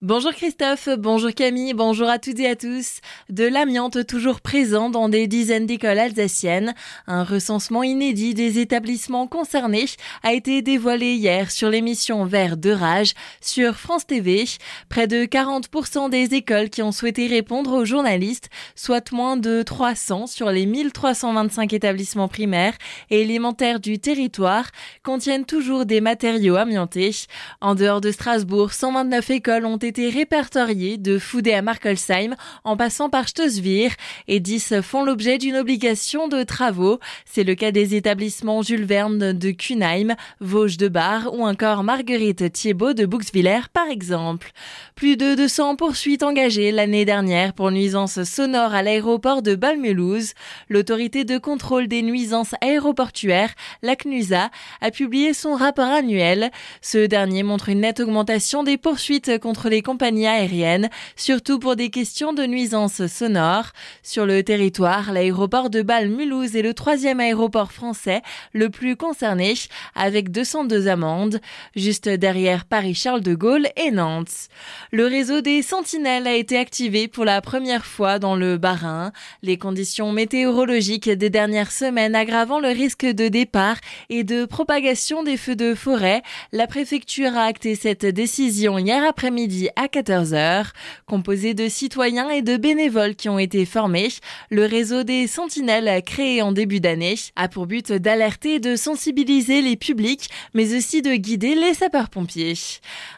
[0.00, 3.00] Bonjour Christophe, bonjour Camille, bonjour à toutes et à tous.
[3.30, 6.72] De l'amiante toujours présent dans des dizaines d'écoles alsaciennes,
[7.08, 9.86] un recensement inédit des établissements concernés
[10.22, 14.44] a été dévoilé hier sur l'émission Vert de Rage sur France TV.
[14.88, 20.28] Près de 40% des écoles qui ont souhaité répondre aux journalistes, soit moins de 300
[20.28, 22.74] sur les 1325 établissements primaires
[23.10, 24.70] et élémentaires du territoire,
[25.02, 27.26] contiennent toujours des matériaux amiantés.
[27.60, 32.76] En dehors de Strasbourg, 129 écoles ont été été répertoriés de Foudé à Markolsheim en
[32.76, 33.90] passant par Stossvir
[34.28, 37.00] et 10 font l'objet d'une obligation de travaux.
[37.24, 42.52] C'est le cas des établissements Jules Verne de Kunheim, Vosges de Bar ou encore Marguerite
[42.52, 44.52] Thiebaud de Bouxwiller par exemple.
[44.94, 50.34] Plus de 200 poursuites engagées l'année dernière pour nuisances sonores à l'aéroport de Balmulhouse.
[50.68, 54.50] L'autorité de contrôle des nuisances aéroportuaires, la CNUSA,
[54.82, 56.50] a publié son rapport annuel.
[56.82, 61.90] Ce dernier montre une nette augmentation des poursuites contre les compagnies aériennes, surtout pour des
[61.90, 63.72] questions de nuisances sonores.
[64.02, 69.54] Sur le territoire, l'aéroport de Bâle-Mulhouse est le troisième aéroport français le plus concerné,
[69.94, 71.40] avec 202 amendes,
[71.76, 74.48] juste derrière Paris-Charles de Gaulle et Nantes.
[74.92, 79.12] Le réseau des sentinelles a été activé pour la première fois dans le Bas-Rhin.
[79.42, 83.76] Les conditions météorologiques des dernières semaines aggravant le risque de départ
[84.10, 89.67] et de propagation des feux de forêt, la préfecture a acté cette décision hier après-midi
[89.76, 90.66] à 14h.
[91.06, 94.08] Composé de citoyens et de bénévoles qui ont été formés,
[94.50, 99.62] le réseau des sentinelles créé en début d'année a pour but d'alerter et de sensibiliser
[99.62, 102.54] les publics, mais aussi de guider les sapeurs-pompiers.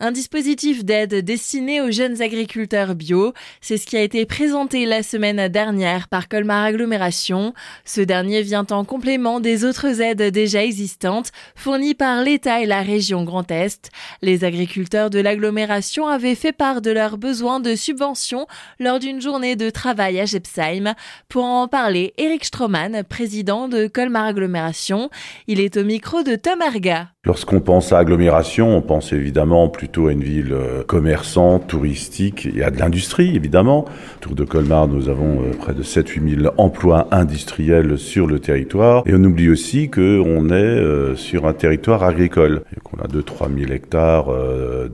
[0.00, 5.02] Un dispositif d'aide destiné aux jeunes agriculteurs bio, c'est ce qui a été présenté la
[5.02, 7.52] semaine dernière par Colmar Agglomération.
[7.84, 12.82] Ce dernier vient en complément des autres aides déjà existantes fournies par l'État et la
[12.82, 13.90] région Grand Est.
[14.22, 18.46] Les agriculteurs de l'agglomération avaient fait part de leurs besoins de subventions
[18.78, 20.94] lors d'une journée de travail à Jepsheim.
[21.28, 25.10] Pour en parler, Eric Stroman, président de Colmar Agglomération,
[25.48, 27.08] il est au micro de Tom Arga.
[27.26, 32.62] Lorsqu'on pense à agglomération, on pense évidemment plutôt à une ville euh, commerçante, touristique et
[32.62, 33.84] à de l'industrie, évidemment.
[34.18, 39.02] Autour de Colmar, nous avons euh, près de 7-8 000 emplois industriels sur le territoire.
[39.06, 42.62] Et on oublie aussi qu'on est euh, sur un territoire agricole.
[42.98, 44.32] On a 2-3 000 hectares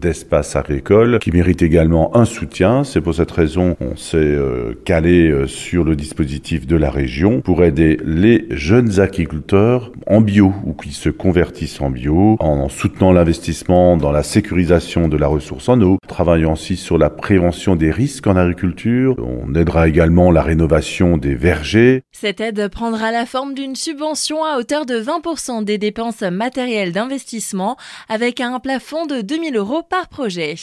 [0.00, 2.84] d'espace agricole qui mérite également un soutien.
[2.84, 4.38] C'est pour cette raison qu'on s'est
[4.84, 10.74] calé sur le dispositif de la région pour aider les jeunes agriculteurs en bio ou
[10.74, 15.80] qui se convertissent en bio en soutenant l'investissement dans la sécurisation de la ressource en
[15.80, 19.16] eau, travaillant aussi sur la prévention des risques en agriculture.
[19.18, 22.02] On aidera également la rénovation des vergers.
[22.12, 27.76] Cette aide prendra la forme d'une subvention à hauteur de 20% des dépenses matérielles d'investissement
[28.08, 30.56] avec un plafond de 2000 euros par projet.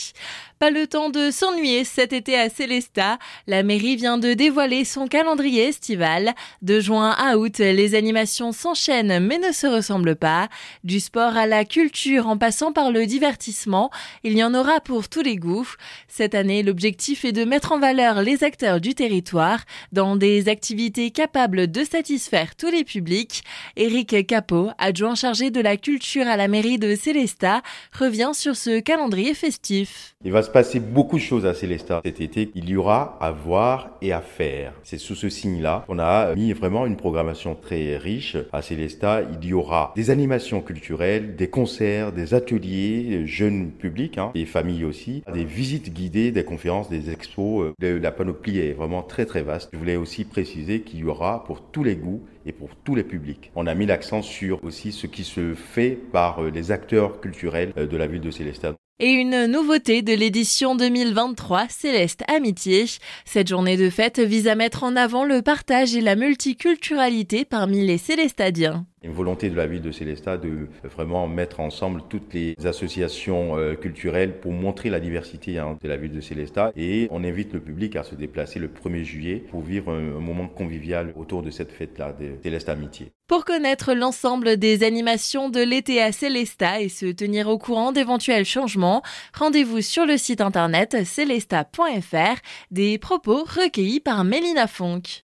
[0.58, 3.20] Pas le temps de s'ennuyer cet été à Célesta.
[3.46, 6.34] La mairie vient de dévoiler son calendrier estival.
[6.62, 10.48] De juin à août, les animations s'enchaînent mais ne se ressemblent pas.
[10.86, 13.92] Du sport à la culture en passant par le divertissement,
[14.24, 15.68] il y en aura pour tous les goûts.
[16.08, 19.60] Cette année, l'objectif est de mettre en valeur les acteurs du territoire
[19.92, 23.44] dans des activités capables de satisfaire tous les publics.
[23.76, 27.62] Éric Capot, adjoint chargé de la culture à la mairie de Célesta,
[27.98, 32.52] revient sur ce calendrier festif se passer beaucoup de choses à Célestat cet été.
[32.56, 34.74] Il y aura à voir et à faire.
[34.84, 39.22] C'est sous ce signe-là qu'on a mis vraiment une programmation très riche à Célestat.
[39.42, 44.84] Il y aura des animations culturelles, des concerts, des ateliers, jeunes publics, hein, des familles
[44.84, 47.74] aussi, des visites guidées, des conférences, des expos.
[47.82, 49.70] Euh, la panoplie est vraiment très très vaste.
[49.72, 53.04] Je voulais aussi préciser qu'il y aura pour tous les goûts et pour tous les
[53.04, 53.52] publics.
[53.56, 57.74] On a mis l'accent sur aussi ce qui se fait par euh, les acteurs culturels
[57.78, 58.76] euh, de la ville de Célestat.
[59.00, 62.86] Et une nouveauté de l'édition 2023, Céleste Amitié.
[63.26, 67.86] Cette journée de fête vise à mettre en avant le partage et la multiculturalité parmi
[67.86, 68.86] les Célestadiens.
[69.06, 73.76] Une volonté de la ville de Célestat de vraiment mettre ensemble toutes les associations euh,
[73.76, 76.72] culturelles pour montrer la diversité hein, de la ville de Célestat.
[76.76, 80.48] Et on invite le public à se déplacer le 1er juillet pour vivre un, moment
[80.48, 83.12] convivial autour de cette fête-là, de Célestat Amitié.
[83.28, 88.46] Pour connaître l'ensemble des animations de l'été à Célestat et se tenir au courant d'éventuels
[88.46, 89.04] changements,
[89.38, 92.42] rendez-vous sur le site internet célesta.fr
[92.72, 95.24] des propos recueillis par Mélina Fonck.